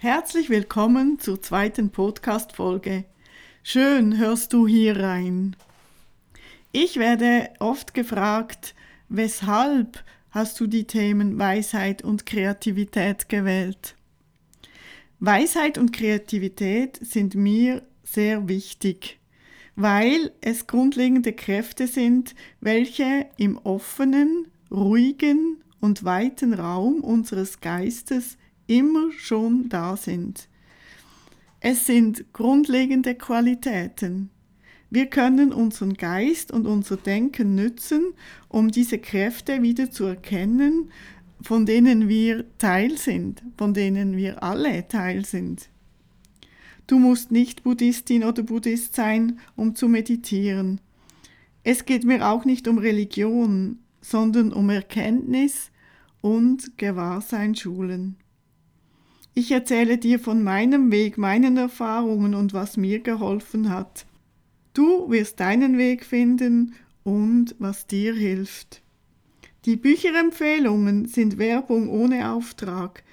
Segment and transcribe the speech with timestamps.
[0.00, 3.02] Herzlich willkommen zur zweiten Podcast-Folge.
[3.64, 5.56] Schön hörst du hier rein.
[6.70, 8.76] Ich werde oft gefragt,
[9.08, 13.96] weshalb hast du die Themen Weisheit und Kreativität gewählt?
[15.18, 19.18] Weisheit und Kreativität sind mir sehr wichtig,
[19.74, 28.38] weil es grundlegende Kräfte sind, welche im offenen, ruhigen und weiten Raum unseres Geistes
[28.68, 30.48] immer schon da sind.
[31.60, 34.30] Es sind grundlegende Qualitäten.
[34.90, 38.14] Wir können unseren Geist und unser Denken nützen,
[38.48, 40.90] um diese Kräfte wieder zu erkennen,
[41.42, 45.68] von denen wir Teil sind, von denen wir alle Teil sind.
[46.86, 50.80] Du musst nicht Buddhistin oder Buddhist sein, um zu meditieren.
[51.64, 55.70] Es geht mir auch nicht um Religion, sondern um Erkenntnis
[56.22, 58.16] und Gewahrsein schulen.
[59.38, 64.04] Ich erzähle dir von meinem Weg, meinen Erfahrungen und was mir geholfen hat.
[64.74, 68.82] Du wirst deinen Weg finden und was dir hilft.
[69.64, 73.04] Die Bücherempfehlungen sind Werbung ohne Auftrag.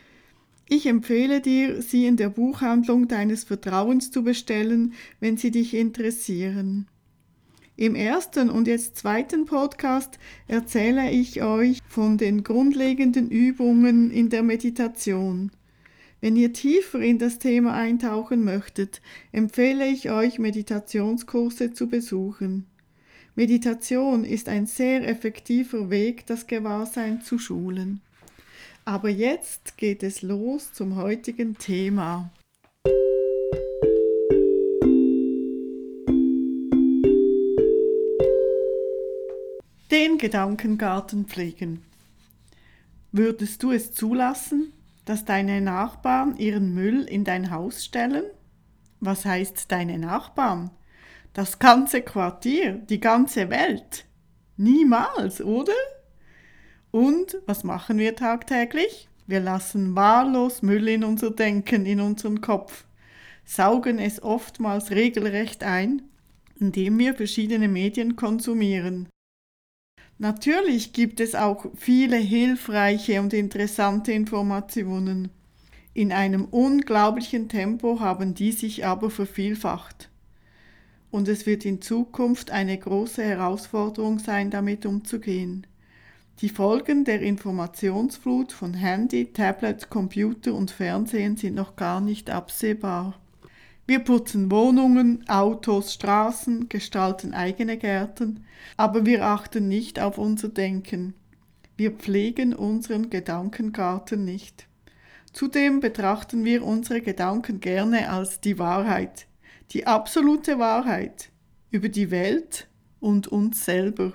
[0.68, 6.88] Ich empfehle dir, sie in der Buchhandlung deines Vertrauens zu bestellen, wenn sie dich interessieren.
[7.76, 14.42] Im ersten und jetzt zweiten Podcast erzähle ich euch von den grundlegenden Übungen in der
[14.42, 15.52] Meditation.
[16.22, 22.66] Wenn ihr tiefer in das Thema eintauchen möchtet, empfehle ich euch, Meditationskurse zu besuchen.
[23.36, 28.02] Meditation ist ein sehr effektiver Weg, das Gewahrsein zu schulen.
[28.86, 32.32] Aber jetzt geht es los zum heutigen Thema.
[39.92, 41.82] Den Gedankengarten pflegen.
[43.12, 44.72] Würdest du es zulassen,
[45.06, 48.26] dass deine Nachbarn ihren Müll in dein Haus stellen?
[49.00, 50.72] Was heißt deine Nachbarn?
[51.34, 54.06] Das ganze Quartier, die ganze Welt.
[54.58, 55.74] Niemals, oder?
[56.92, 59.10] Und was machen wir tagtäglich?
[59.28, 62.86] Wir lassen wahllos Müll in unser Denken, in unseren Kopf,
[63.44, 66.04] saugen es oftmals regelrecht ein,
[66.60, 69.10] indem wir verschiedene Medien konsumieren.
[70.18, 75.30] Natürlich gibt es auch viele hilfreiche und interessante Informationen.
[75.94, 80.10] In einem unglaublichen Tempo haben die sich aber vervielfacht.
[81.12, 85.68] Und es wird in Zukunft eine große Herausforderung sein, damit umzugehen.
[86.42, 93.18] Die Folgen der Informationsflut von Handy, Tablet, Computer und Fernsehen sind noch gar nicht absehbar.
[93.88, 98.46] Wir putzen Wohnungen, Autos, Straßen, gestalten eigene Gärten,
[98.78, 101.14] aber wir achten nicht auf unser Denken.
[101.78, 104.68] Wir pflegen unseren Gedankengarten nicht.
[105.34, 109.28] Zudem betrachten wir unsere Gedanken gerne als die Wahrheit,
[109.72, 111.30] die absolute Wahrheit
[111.70, 112.68] über die Welt
[113.00, 114.14] und uns selber.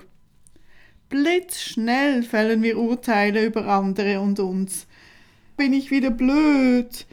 [1.07, 4.87] Blitzschnell fällen wir Urteile über andere und uns.
[5.55, 7.05] Bin ich wieder blöd?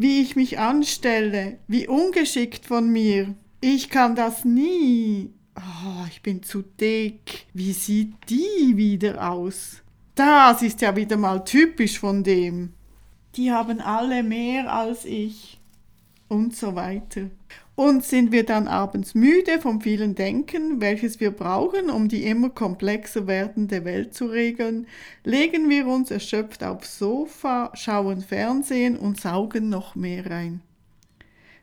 [0.00, 3.34] Wie ich mich anstelle, wie ungeschickt von mir.
[3.60, 5.30] Ich kann das nie.
[5.54, 7.46] Oh, ich bin zu dick.
[7.52, 9.82] Wie sieht die wieder aus?
[10.14, 12.72] Das ist ja wieder mal typisch von dem.
[13.36, 15.60] Die haben alle mehr als ich.
[16.28, 17.28] Und so weiter.
[17.80, 22.50] Und sind wir dann abends müde vom vielen Denken, welches wir brauchen, um die immer
[22.50, 24.86] komplexer werdende Welt zu regeln,
[25.24, 30.60] legen wir uns erschöpft aufs Sofa, schauen Fernsehen und saugen noch mehr rein.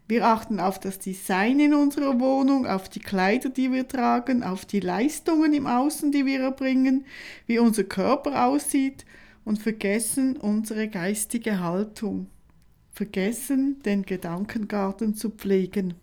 [0.07, 4.65] Wir achten auf das Design in unserer Wohnung, auf die Kleider, die wir tragen, auf
[4.65, 7.05] die Leistungen im Außen, die wir erbringen,
[7.45, 9.05] wie unser Körper aussieht
[9.45, 12.25] und vergessen unsere geistige Haltung,
[12.91, 15.93] vergessen den Gedankengarten zu pflegen.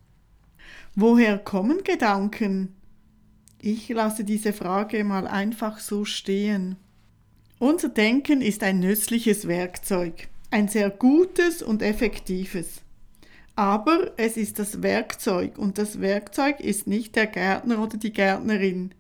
[0.97, 2.77] Woher kommen Gedanken?
[3.61, 6.77] Ich lasse diese Frage mal einfach so stehen.
[7.59, 12.83] Unser Denken ist ein nützliches Werkzeug, ein sehr gutes und effektives.
[13.57, 18.93] Aber es ist das Werkzeug und das Werkzeug ist nicht der Gärtner oder die Gärtnerin.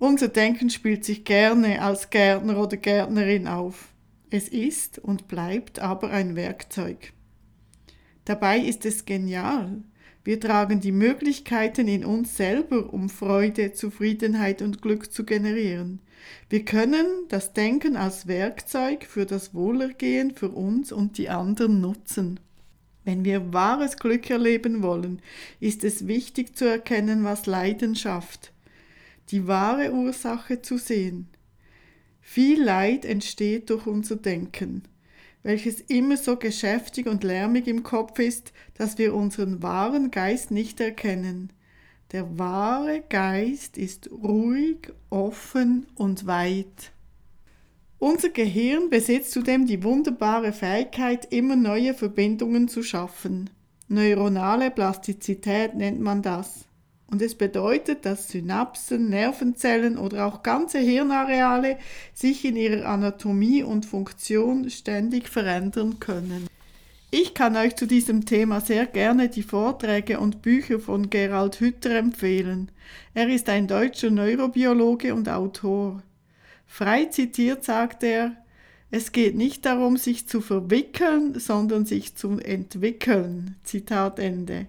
[0.00, 3.92] Unser Denken spielt sich gerne als Gärtner oder Gärtnerin auf.
[4.30, 7.12] Es ist und bleibt aber ein Werkzeug.
[8.24, 9.82] Dabei ist es genial,
[10.24, 16.00] wir tragen die Möglichkeiten in uns selber, um Freude, Zufriedenheit und Glück zu generieren.
[16.48, 22.38] Wir können das Denken als Werkzeug für das Wohlergehen für uns und die anderen nutzen.
[23.04, 25.20] Wenn wir wahres Glück erleben wollen,
[25.58, 28.52] ist es wichtig zu erkennen, was Leiden schafft,
[29.30, 31.26] die wahre Ursache zu sehen.
[32.20, 34.84] Viel Leid entsteht durch unser Denken.
[35.42, 40.80] Welches immer so geschäftig und lärmig im Kopf ist, dass wir unseren wahren Geist nicht
[40.80, 41.52] erkennen.
[42.12, 46.92] Der wahre Geist ist ruhig, offen und weit.
[47.98, 53.48] Unser Gehirn besitzt zudem die wunderbare Fähigkeit, immer neue Verbindungen zu schaffen.
[53.88, 56.66] Neuronale Plastizität nennt man das.
[57.12, 61.76] Und es bedeutet, dass Synapsen, Nervenzellen oder auch ganze Hirnareale
[62.14, 66.46] sich in ihrer Anatomie und Funktion ständig verändern können.
[67.10, 71.90] Ich kann euch zu diesem Thema sehr gerne die Vorträge und Bücher von Gerald Hütter
[71.90, 72.70] empfehlen.
[73.12, 76.02] Er ist ein deutscher Neurobiologe und Autor.
[76.66, 78.32] Frei zitiert sagt er,
[78.90, 83.56] es geht nicht darum, sich zu verwickeln, sondern sich zu entwickeln.
[83.64, 84.66] Zitat Ende.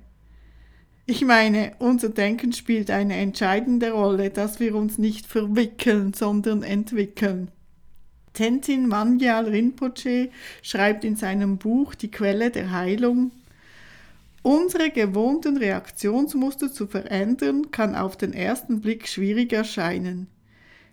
[1.06, 7.52] Ich meine, unser Denken spielt eine entscheidende Rolle, dass wir uns nicht verwickeln, sondern entwickeln.
[8.34, 10.30] Tenzin Mangyal Rinpoche
[10.62, 13.32] schreibt in seinem Buch Die Quelle der Heilung,
[14.44, 20.28] Unsere gewohnten Reaktionsmuster zu verändern, kann auf den ersten Blick schwierig erscheinen.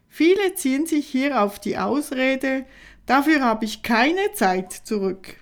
[0.09, 2.65] Viele ziehen sich hier auf die Ausrede,
[3.07, 5.40] dafür habe ich keine Zeit zurück.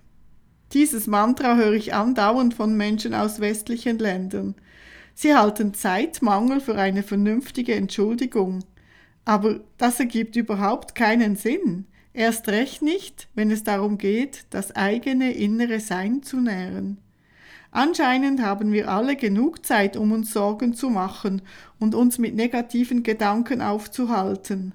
[0.73, 4.55] Dieses Mantra höre ich andauernd von Menschen aus westlichen Ländern.
[5.15, 8.65] Sie halten Zeitmangel für eine vernünftige Entschuldigung.
[9.25, 11.87] Aber das ergibt überhaupt keinen Sinn.
[12.13, 16.99] Erst recht nicht, wenn es darum geht, das eigene innere Sein zu nähren.
[17.71, 21.43] Anscheinend haben wir alle genug Zeit, um uns Sorgen zu machen
[21.79, 24.73] und uns mit negativen Gedanken aufzuhalten.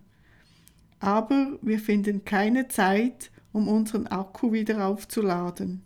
[0.99, 5.83] Aber wir finden keine Zeit, um unseren Akku wieder aufzuladen.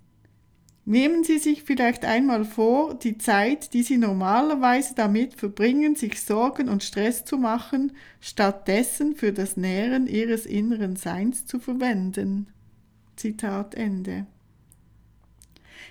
[0.86, 6.70] Nehmen Sie sich vielleicht einmal vor, die Zeit, die Sie normalerweise damit verbringen, sich Sorgen
[6.70, 7.92] und Stress zu machen,
[8.22, 12.48] stattdessen für das Nähren Ihres inneren Seins zu verwenden.
[13.18, 14.28] Zitat Ende.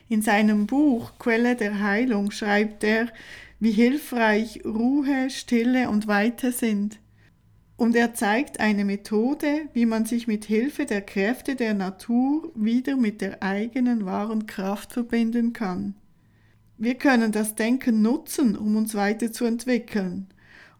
[0.09, 3.09] In seinem Buch Quelle der Heilung schreibt er,
[3.61, 6.99] wie hilfreich Ruhe, Stille und Weite sind.
[7.77, 12.97] Und er zeigt eine Methode, wie man sich mit Hilfe der Kräfte der Natur wieder
[12.97, 15.95] mit der eigenen wahren Kraft verbinden kann.
[16.79, 20.29] Wir können das Denken nutzen, um uns weiterzuentwickeln,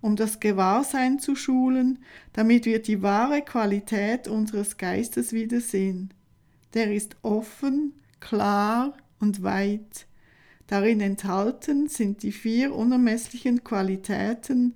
[0.01, 1.99] um das Gewahrsein zu schulen,
[2.33, 6.13] damit wir die wahre Qualität unseres Geistes wiedersehen.
[6.75, 10.07] Der ist offen, klar und weit.
[10.67, 14.75] Darin enthalten sind die vier unermesslichen Qualitäten,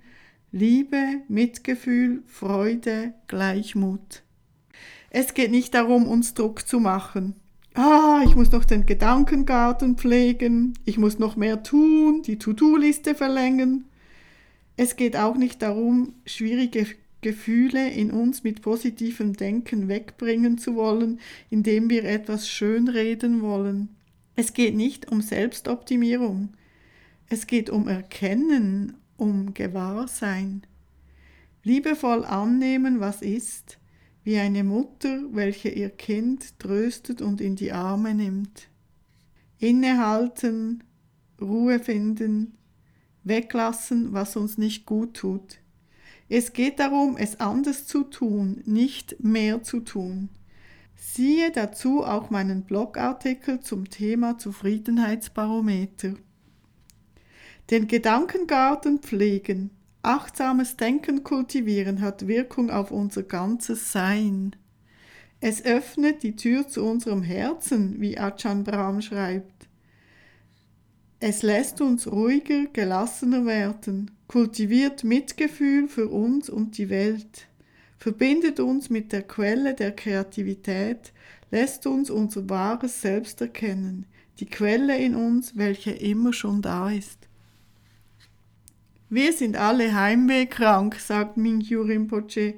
[0.53, 4.21] Liebe, Mitgefühl, Freude, Gleichmut.
[5.09, 7.35] Es geht nicht darum, uns Druck zu machen.
[7.73, 13.85] Ah, ich muss noch den Gedankengarten pflegen, ich muss noch mehr tun, die To-Do-Liste verlängern.
[14.75, 16.85] Es geht auch nicht darum, schwierige
[17.21, 23.87] Gefühle in uns mit positivem Denken wegbringen zu wollen, indem wir etwas schönreden wollen.
[24.35, 26.49] Es geht nicht um Selbstoptimierung.
[27.29, 30.63] Es geht um Erkennen, um Gewahrsein.
[31.63, 33.77] Liebevoll annehmen, was ist,
[34.23, 38.67] wie eine Mutter, welche ihr Kind tröstet und in die Arme nimmt.
[39.59, 40.83] Innehalten,
[41.39, 42.57] Ruhe finden,
[43.23, 45.59] weglassen, was uns nicht gut tut.
[46.27, 50.29] Es geht darum, es anders zu tun, nicht mehr zu tun.
[50.95, 56.15] Siehe dazu auch meinen Blogartikel zum Thema Zufriedenheitsbarometer.
[57.71, 59.69] Den Gedankengarten pflegen,
[60.01, 64.57] achtsames Denken kultivieren hat Wirkung auf unser ganzes Sein.
[65.39, 69.69] Es öffnet die Tür zu unserem Herzen, wie Ajahn Brahm schreibt.
[71.21, 77.47] Es lässt uns ruhiger, gelassener werden, kultiviert Mitgefühl für uns und die Welt,
[77.97, 81.13] verbindet uns mit der Quelle der Kreativität,
[81.51, 84.07] lässt uns unser wahres Selbst erkennen,
[84.39, 87.30] die Quelle in uns, welche immer schon da ist.
[89.13, 92.53] Wir sind alle heimwehkrank, sagt Mingyu Rinpoche,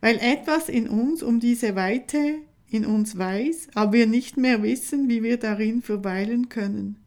[0.00, 2.36] weil etwas in uns um diese Weite
[2.70, 7.04] in uns weiß, aber wir nicht mehr wissen, wie wir darin verweilen können.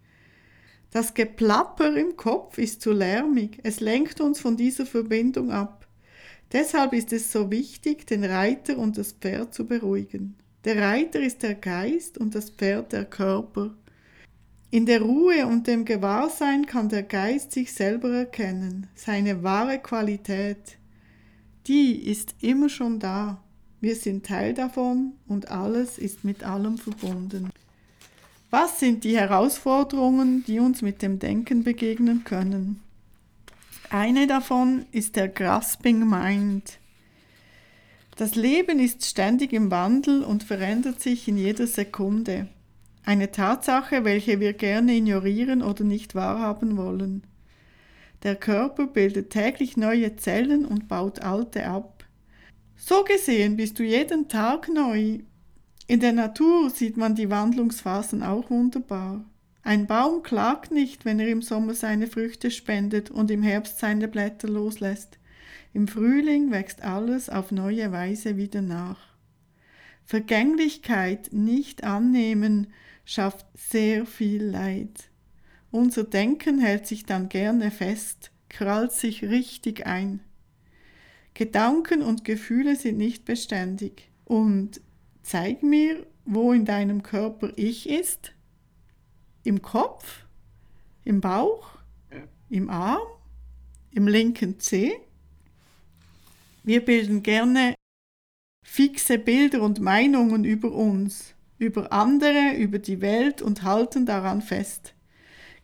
[0.91, 5.87] Das Geplapper im Kopf ist zu lärmig, es lenkt uns von dieser Verbindung ab.
[6.51, 10.35] Deshalb ist es so wichtig, den Reiter und das Pferd zu beruhigen.
[10.65, 13.73] Der Reiter ist der Geist und das Pferd der Körper.
[14.75, 20.77] In der Ruhe und dem Gewahrsein kann der Geist sich selber erkennen, seine wahre Qualität.
[21.65, 23.41] Die ist immer schon da.
[23.79, 27.51] Wir sind Teil davon und alles ist mit allem verbunden.
[28.49, 32.81] Was sind die Herausforderungen, die uns mit dem Denken begegnen können?
[33.89, 36.79] Eine davon ist der Grasping Mind.
[38.17, 42.49] Das Leben ist ständig im Wandel und verändert sich in jeder Sekunde.
[43.05, 47.23] Eine Tatsache, welche wir gerne ignorieren oder nicht wahrhaben wollen.
[48.23, 52.03] Der Körper bildet täglich neue Zellen und baut alte ab.
[52.75, 55.19] So gesehen bist du jeden Tag neu.
[55.85, 59.23] In der Natur sieht man die Wandlungsphasen auch wunderbar.
[59.61, 64.07] Ein Baum klagt nicht, wenn er im Sommer seine Früchte spendet und im Herbst seine
[64.07, 65.19] Blätter loslässt.
[65.73, 68.97] Im Frühling wächst alles auf neue Weise wieder nach.
[70.05, 72.67] Vergänglichkeit nicht annehmen
[73.05, 75.09] schafft sehr viel Leid.
[75.71, 80.21] Unser Denken hält sich dann gerne fest, krallt sich richtig ein.
[81.33, 84.09] Gedanken und Gefühle sind nicht beständig.
[84.23, 84.81] Und
[85.21, 88.33] zeig mir, wo in deinem Körper Ich ist.
[89.43, 90.25] Im Kopf,
[91.03, 91.77] im Bauch,
[92.49, 93.05] im Arm,
[93.91, 94.95] im linken Zeh.
[96.63, 97.75] Wir bilden gerne
[98.63, 104.93] fixe Bilder und Meinungen über uns über andere, über die Welt und halten daran fest.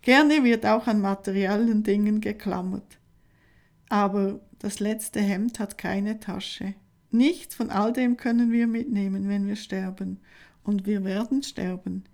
[0.01, 2.97] Gerne wird auch an materiellen Dingen geklammert.
[3.89, 6.73] Aber das letzte Hemd hat keine Tasche.
[7.11, 10.19] Nichts von all dem können wir mitnehmen, wenn wir sterben.
[10.63, 12.05] Und wir werden sterben.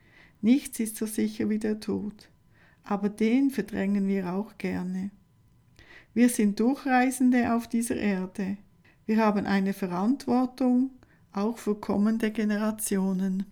[0.41, 2.29] Nichts ist so sicher wie der Tod.
[2.83, 5.11] Aber den verdrängen wir auch gerne.
[6.13, 8.57] Wir sind Durchreisende auf dieser Erde.
[9.05, 10.91] Wir haben eine Verantwortung,
[11.31, 13.45] auch für kommende Generationen.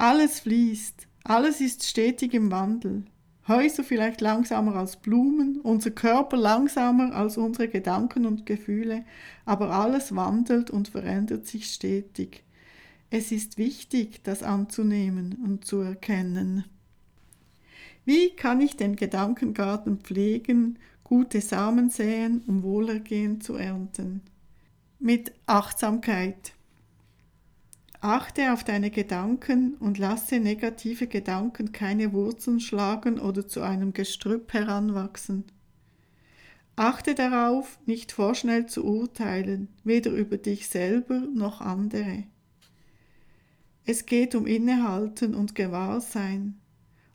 [0.00, 3.04] Alles fließt, alles ist stetig im Wandel.
[3.46, 9.04] Häuser vielleicht langsamer als Blumen, unser Körper langsamer als unsere Gedanken und Gefühle,
[9.44, 12.44] aber alles wandelt und verändert sich stetig.
[13.10, 16.64] Es ist wichtig, das anzunehmen und zu erkennen.
[18.06, 24.22] Wie kann ich den Gedankengarten pflegen, gute Samen säen, um Wohlergehen zu ernten?
[24.98, 26.54] Mit Achtsamkeit.
[28.02, 34.54] Achte auf deine Gedanken und lasse negative Gedanken keine Wurzeln schlagen oder zu einem Gestrüpp
[34.54, 35.44] heranwachsen.
[36.76, 42.24] Achte darauf, nicht vorschnell zu urteilen, weder über dich selber noch andere.
[43.84, 46.58] Es geht um Innehalten und Gewahrsein,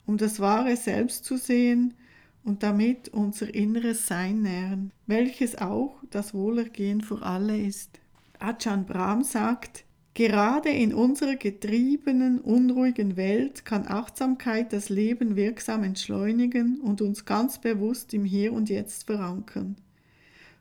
[0.05, 1.95] um das wahre Selbst zu sehen
[2.43, 7.99] und damit unser inneres Sein nähren, welches auch das Wohlergehen für alle ist.
[8.37, 9.84] Ajahn Brahm sagt,
[10.15, 17.59] Gerade in unserer getriebenen, unruhigen Welt kann Achtsamkeit das Leben wirksam entschleunigen und uns ganz
[17.59, 19.75] bewusst im Hier und Jetzt verankern.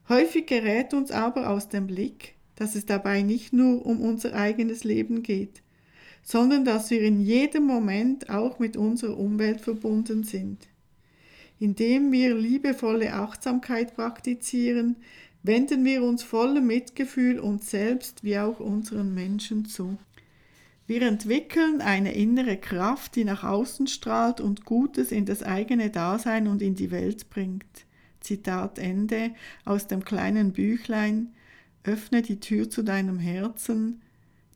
[0.09, 4.83] Häufig gerät uns aber aus dem Blick, dass es dabei nicht nur um unser eigenes
[4.83, 5.63] Leben geht,
[6.25, 10.67] sondern dass wir in jedem Moment auch mit unserer Umwelt verbunden sind.
[11.61, 14.97] Indem wir liebevolle Achtsamkeit praktizieren,
[15.45, 19.99] wenden wir uns voller Mitgefühl uns selbst wie auch unseren Menschen zu.
[20.87, 26.49] Wir entwickeln eine innere Kraft, die nach außen strahlt und Gutes in das eigene Dasein
[26.49, 27.87] und in die Welt bringt.
[28.21, 29.33] Zitat Ende
[29.65, 31.35] aus dem kleinen Büchlein
[31.85, 34.01] Öffne die Tür zu deinem Herzen,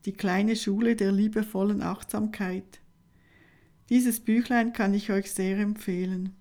[0.07, 2.81] die kleine Schule der liebevollen Achtsamkeit.
[3.91, 6.35] Dieses Büchlein kann ich euch sehr empfehlen.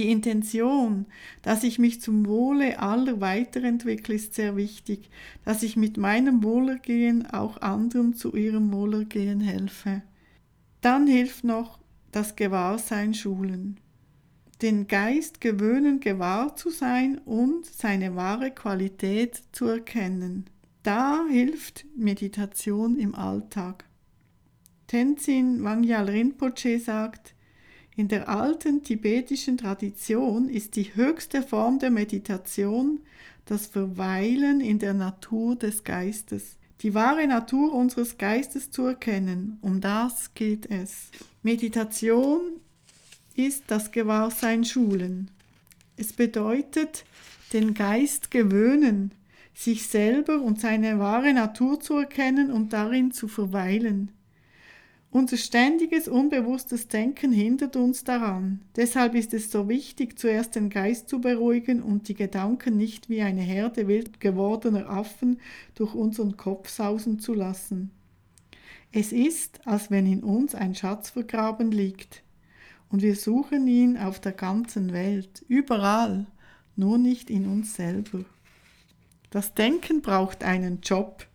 [0.00, 1.04] Die Intention,
[1.42, 5.10] dass ich mich zum Wohle aller weiterentwickle, ist sehr wichtig,
[5.44, 10.00] dass ich mit meinem Wohlergehen auch anderen zu ihrem Wohlergehen helfe.
[10.80, 11.78] Dann hilft noch
[12.12, 13.78] das Gewahrsein schulen.
[14.62, 20.46] Den Geist gewöhnen, gewahr zu sein und seine wahre Qualität zu erkennen.
[20.82, 23.84] Da hilft Meditation im Alltag.
[24.86, 27.34] Tenzin Wangyal Rinpoche sagt,
[28.00, 33.00] in der alten tibetischen Tradition ist die höchste Form der Meditation
[33.44, 36.56] das Verweilen in der Natur des Geistes.
[36.80, 41.10] Die wahre Natur unseres Geistes zu erkennen, um das geht es.
[41.42, 42.40] Meditation
[43.34, 45.30] ist das Gewahrsein schulen.
[45.98, 47.04] Es bedeutet,
[47.52, 49.12] den Geist gewöhnen,
[49.52, 54.10] sich selber und seine wahre Natur zu erkennen und darin zu verweilen.
[55.12, 58.60] Unser ständiges, unbewusstes Denken hindert uns daran.
[58.76, 63.20] Deshalb ist es so wichtig, zuerst den Geist zu beruhigen und die Gedanken nicht wie
[63.20, 65.40] eine Herde wild gewordener Affen
[65.74, 67.90] durch unseren Kopf sausen zu lassen.
[68.92, 72.22] Es ist, als wenn in uns ein Schatz vergraben liegt,
[72.88, 76.26] und wir suchen ihn auf der ganzen Welt, überall,
[76.76, 78.24] nur nicht in uns selber.
[79.30, 81.26] Das Denken braucht einen Job,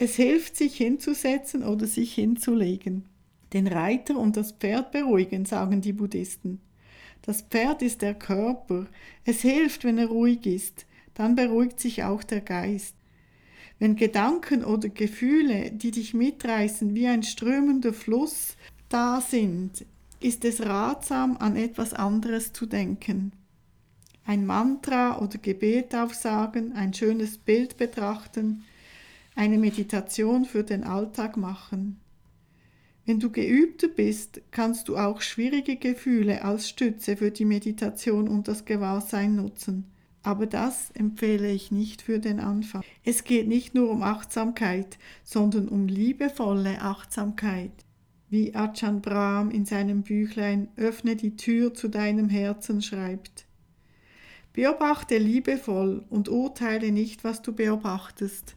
[0.00, 3.04] es hilft, sich hinzusetzen oder sich hinzulegen.
[3.52, 6.58] Den Reiter und das Pferd beruhigen, sagen die Buddhisten.
[7.20, 8.86] Das Pferd ist der Körper.
[9.26, 10.86] Es hilft, wenn er ruhig ist.
[11.12, 12.94] Dann beruhigt sich auch der Geist.
[13.78, 18.56] Wenn Gedanken oder Gefühle, die dich mitreißen, wie ein strömender Fluss
[18.88, 19.84] da sind,
[20.18, 23.32] ist es ratsam, an etwas anderes zu denken.
[24.24, 28.64] Ein Mantra oder Gebet aufsagen, ein schönes Bild betrachten,
[29.34, 32.00] eine Meditation für den Alltag machen.
[33.06, 38.46] Wenn du geübter bist, kannst du auch schwierige Gefühle als Stütze für die Meditation und
[38.46, 39.86] das Gewahrsein nutzen.
[40.22, 42.82] Aber das empfehle ich nicht für den Anfang.
[43.04, 47.72] Es geht nicht nur um Achtsamkeit, sondern um liebevolle Achtsamkeit.
[48.28, 53.46] Wie Ajahn Brahm in seinem Büchlein Öffne die Tür zu deinem Herzen schreibt.
[54.52, 58.56] Beobachte liebevoll und urteile nicht, was du beobachtest.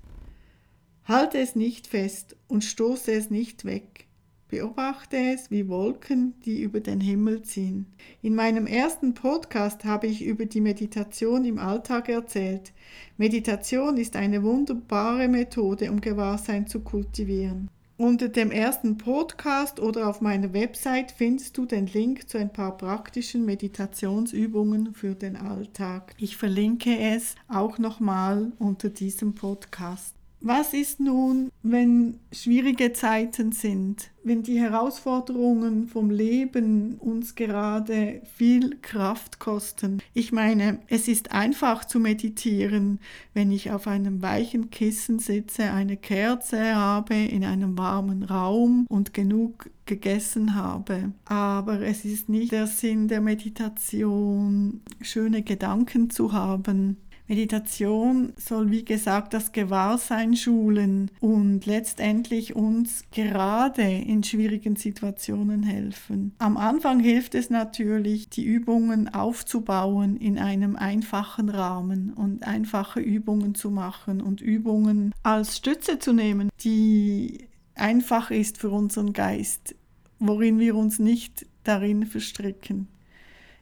[1.06, 4.08] Halte es nicht fest und stoße es nicht weg.
[4.48, 7.88] Beobachte es wie Wolken, die über den Himmel ziehen.
[8.22, 12.72] In meinem ersten Podcast habe ich über die Meditation im Alltag erzählt.
[13.18, 17.70] Meditation ist eine wunderbare Methode, um Gewahrsein zu kultivieren.
[17.98, 22.78] Unter dem ersten Podcast oder auf meiner Website findest du den Link zu ein paar
[22.78, 26.14] praktischen Meditationsübungen für den Alltag.
[26.18, 30.16] Ich verlinke es auch nochmal unter diesem Podcast.
[30.46, 38.76] Was ist nun, wenn schwierige Zeiten sind, wenn die Herausforderungen vom Leben uns gerade viel
[38.82, 40.02] Kraft kosten?
[40.14, 43.00] Ich meine, es ist einfach zu meditieren,
[43.34, 49.14] wenn ich auf einem weichen Kissen sitze, eine Kerze habe, in einem warmen Raum und
[49.14, 51.14] genug gegessen habe.
[51.26, 56.98] Aber es ist nicht der Sinn der Meditation, schöne Gedanken zu haben,
[57.28, 66.34] Meditation soll, wie gesagt, das Gewahrsein schulen und letztendlich uns gerade in schwierigen Situationen helfen.
[66.40, 73.56] Am Anfang hilft es natürlich, die Übungen aufzubauen in einem einfachen Rahmen und einfache Übungen
[73.56, 79.76] zu machen und Übungen als Stütze zu nehmen, die einfach ist für unseren Geist,
[80.20, 82.88] worin wir uns nicht darin verstricken.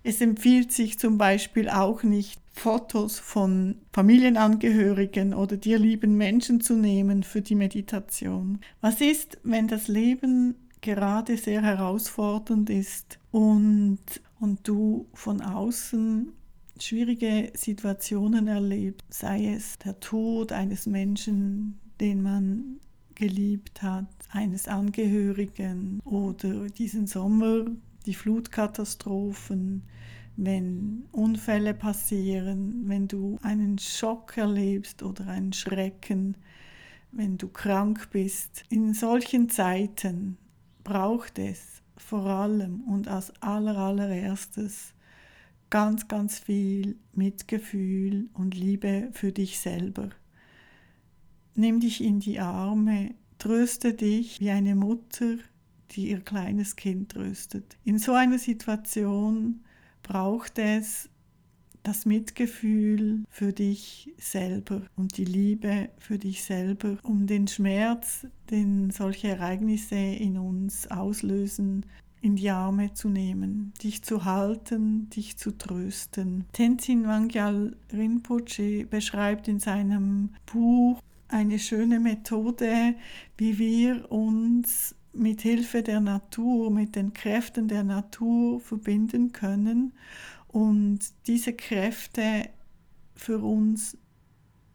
[0.03, 6.75] Es empfiehlt sich zum Beispiel auch nicht, Fotos von Familienangehörigen oder dir lieben Menschen zu
[6.75, 8.59] nehmen für die Meditation.
[8.81, 13.99] Was ist, wenn das Leben gerade sehr herausfordernd ist und,
[14.39, 16.33] und du von außen
[16.79, 22.79] schwierige Situationen erlebst, sei es der Tod eines Menschen, den man
[23.15, 27.65] geliebt hat, eines Angehörigen oder diesen Sommer
[28.05, 29.83] die Flutkatastrophen,
[30.43, 36.35] wenn Unfälle passieren, wenn du einen Schock erlebst oder einen Schrecken,
[37.11, 38.63] wenn du krank bist.
[38.69, 40.39] In solchen Zeiten
[40.83, 44.95] braucht es vor allem und als allerallererstes
[45.69, 50.09] ganz, ganz viel Mitgefühl und Liebe für dich selber.
[51.53, 55.35] Nimm dich in die Arme, tröste dich wie eine Mutter,
[55.91, 57.77] die ihr kleines Kind tröstet.
[57.83, 59.61] In so einer Situation
[60.03, 61.09] braucht es
[61.83, 68.91] das Mitgefühl für dich selber und die Liebe für dich selber, um den Schmerz, den
[68.91, 71.85] solche Ereignisse in uns auslösen,
[72.21, 76.45] in die Arme zu nehmen, dich zu halten, dich zu trösten.
[76.53, 82.93] Tenzin Wangyal Rinpoche beschreibt in seinem Buch eine schöne Methode,
[83.37, 89.93] wie wir uns mit Hilfe der Natur, mit den Kräften der Natur verbinden können
[90.47, 92.49] und diese Kräfte
[93.15, 93.97] für uns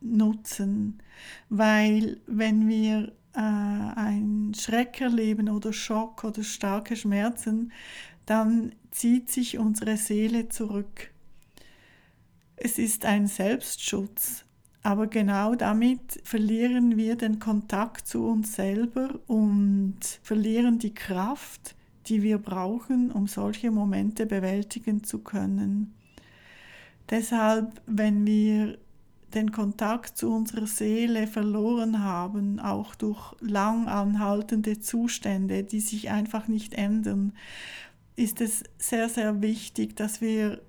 [0.01, 1.03] nutzen,
[1.49, 7.73] weil wenn wir äh, einen Schreck erleben oder Schock oder starke Schmerzen,
[8.25, 11.11] dann zieht sich unsere Seele zurück.
[12.57, 14.46] Es ist ein Selbstschutz,
[14.87, 21.75] aber genau damit verlieren wir den Kontakt zu uns selber und verlieren die Kraft,
[22.07, 25.93] die wir brauchen, um solche Momente bewältigen zu können.
[27.11, 28.79] Deshalb, wenn wir
[29.35, 36.47] den Kontakt zu unserer Seele verloren haben, auch durch lang anhaltende Zustände, die sich einfach
[36.47, 37.33] nicht ändern,
[38.15, 40.63] ist es sehr, sehr wichtig, dass wir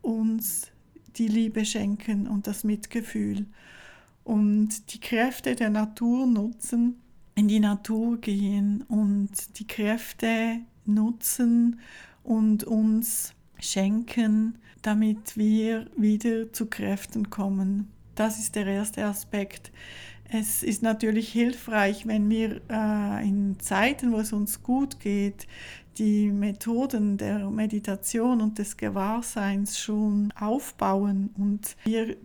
[0.00, 0.69] uns
[1.16, 3.46] die Liebe schenken und das Mitgefühl
[4.24, 7.00] und die Kräfte der Natur nutzen,
[7.34, 11.80] in die Natur gehen und die Kräfte nutzen
[12.22, 17.88] und uns schenken, damit wir wieder zu Kräften kommen.
[18.14, 19.72] Das ist der erste Aspekt.
[20.32, 25.48] Es ist natürlich hilfreich, wenn wir äh, in Zeiten, wo es uns gut geht,
[25.98, 32.16] die Methoden der Meditation und des Gewahrseins schon aufbauen und wir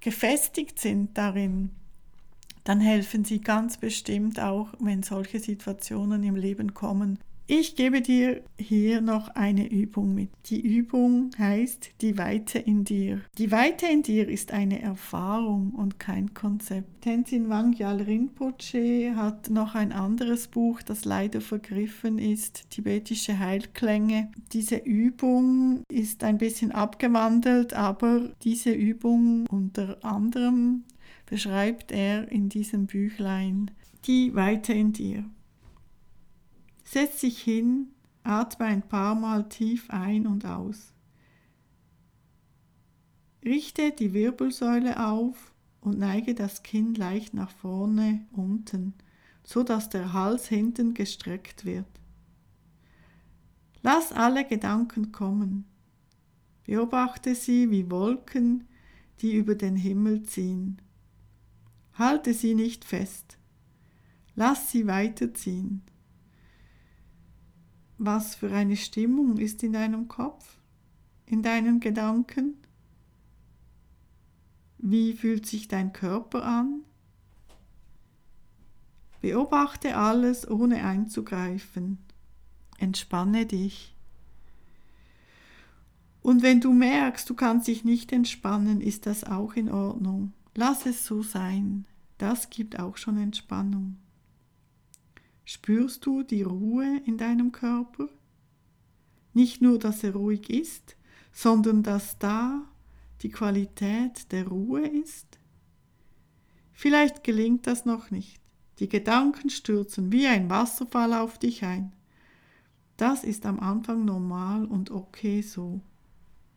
[0.00, 1.70] gefestigt sind darin,
[2.64, 7.18] dann helfen sie ganz bestimmt auch, wenn solche Situationen im Leben kommen,
[7.50, 10.30] ich gebe dir hier noch eine Übung mit.
[10.46, 13.22] Die Übung heißt die Weite in dir.
[13.38, 17.02] Die Weite in dir ist eine Erfahrung und kein Konzept.
[17.02, 24.30] Tenzin Wangyal Rinpoche hat noch ein anderes Buch, das leider vergriffen ist, Tibetische Heilklänge.
[24.52, 30.84] Diese Übung ist ein bisschen abgewandelt, aber diese Übung unter anderem
[31.26, 33.72] beschreibt er in diesem Büchlein.
[34.06, 35.24] Die Weite in dir.
[36.92, 37.92] Setz dich hin,
[38.24, 40.92] atme ein paar Mal tief ein und aus.
[43.44, 48.94] Richte die Wirbelsäule auf und neige das Kinn leicht nach vorne unten,
[49.44, 51.86] so dass der Hals hinten gestreckt wird.
[53.82, 55.66] Lass alle Gedanken kommen.
[56.64, 58.66] Beobachte sie wie Wolken,
[59.20, 60.82] die über den Himmel ziehen.
[61.94, 63.38] Halte sie nicht fest.
[64.34, 65.82] Lass sie weiterziehen.
[68.02, 70.56] Was für eine Stimmung ist in deinem Kopf,
[71.26, 72.54] in deinen Gedanken?
[74.78, 76.80] Wie fühlt sich dein Körper an?
[79.20, 81.98] Beobachte alles ohne einzugreifen.
[82.78, 83.94] Entspanne dich.
[86.22, 90.32] Und wenn du merkst, du kannst dich nicht entspannen, ist das auch in Ordnung.
[90.54, 91.84] Lass es so sein.
[92.16, 93.98] Das gibt auch schon Entspannung.
[95.52, 98.08] Spürst du die Ruhe in deinem Körper?
[99.34, 100.94] Nicht nur, dass er ruhig ist,
[101.32, 102.62] sondern dass da
[103.22, 105.40] die Qualität der Ruhe ist?
[106.72, 108.40] Vielleicht gelingt das noch nicht.
[108.78, 111.96] Die Gedanken stürzen wie ein Wasserfall auf dich ein.
[112.96, 115.80] Das ist am Anfang normal und okay so.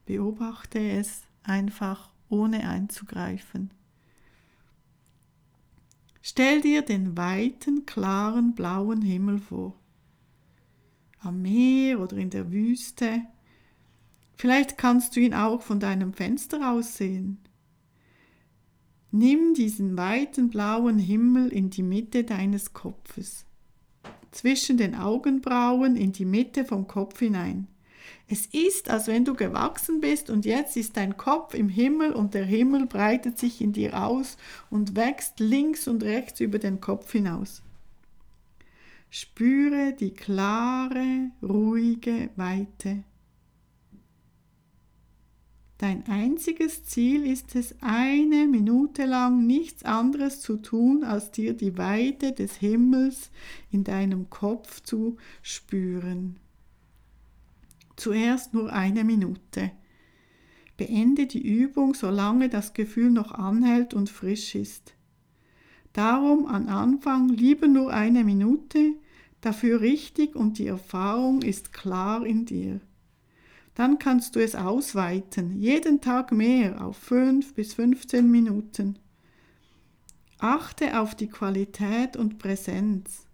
[0.05, 3.71] Beobachte es einfach ohne einzugreifen.
[6.25, 9.77] Stell dir den weiten, klaren, blauen Himmel vor.
[11.19, 13.23] Am Meer oder in der Wüste.
[14.33, 17.39] Vielleicht kannst du ihn auch von deinem Fenster aus sehen.
[19.11, 23.45] Nimm diesen weiten blauen Himmel in die Mitte deines Kopfes,
[24.31, 27.67] zwischen den Augenbrauen in die Mitte vom Kopf hinein.
[28.27, 32.33] Es ist, als wenn du gewachsen bist und jetzt ist dein Kopf im Himmel und
[32.33, 34.37] der Himmel breitet sich in dir aus
[34.69, 37.61] und wächst links und rechts über den Kopf hinaus.
[39.09, 43.03] Spüre die klare, ruhige Weite.
[45.77, 51.77] Dein einziges Ziel ist es, eine Minute lang nichts anderes zu tun, als dir die
[51.77, 53.31] Weite des Himmels
[53.69, 56.39] in deinem Kopf zu spüren.
[57.95, 59.71] Zuerst nur eine Minute.
[60.77, 64.95] Beende die Übung, solange das Gefühl noch anhält und frisch ist.
[65.93, 68.93] Darum an Anfang lieber nur eine Minute,
[69.41, 72.81] dafür richtig und die Erfahrung ist klar in dir.
[73.75, 78.97] Dann kannst du es ausweiten, jeden Tag mehr auf 5 bis 15 Minuten.
[80.39, 83.27] Achte auf die Qualität und Präsenz.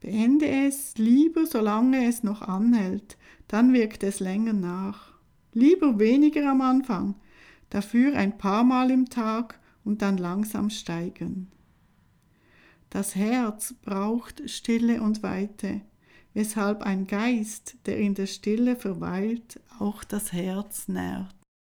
[0.00, 3.16] Beende es lieber, solange es noch anhält,
[3.48, 5.12] dann wirkt es länger nach.
[5.52, 7.14] Lieber weniger am Anfang,
[7.70, 11.48] dafür ein paar Mal im Tag und dann langsam steigern.
[12.90, 15.80] Das Herz braucht Stille und Weite,
[16.32, 21.34] weshalb ein Geist, der in der Stille verweilt, auch das Herz nährt.